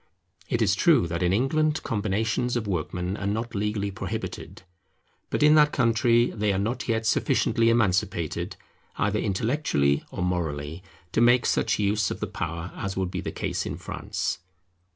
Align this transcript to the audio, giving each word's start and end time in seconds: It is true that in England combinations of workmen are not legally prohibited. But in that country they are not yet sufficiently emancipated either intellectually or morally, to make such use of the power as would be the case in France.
It 0.49 0.63
is 0.63 0.73
true 0.73 1.05
that 1.05 1.21
in 1.21 1.31
England 1.31 1.83
combinations 1.83 2.55
of 2.57 2.65
workmen 2.65 3.15
are 3.17 3.27
not 3.27 3.53
legally 3.53 3.91
prohibited. 3.91 4.63
But 5.29 5.43
in 5.43 5.53
that 5.53 5.71
country 5.71 6.31
they 6.31 6.51
are 6.51 6.57
not 6.57 6.87
yet 6.87 7.05
sufficiently 7.05 7.69
emancipated 7.69 8.55
either 8.97 9.19
intellectually 9.19 10.03
or 10.09 10.23
morally, 10.23 10.81
to 11.11 11.21
make 11.21 11.45
such 11.45 11.77
use 11.77 12.09
of 12.09 12.19
the 12.19 12.25
power 12.25 12.71
as 12.75 12.97
would 12.97 13.11
be 13.11 13.21
the 13.21 13.31
case 13.31 13.63
in 13.67 13.77
France. 13.77 14.39